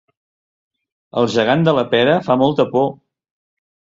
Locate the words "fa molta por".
2.29-2.89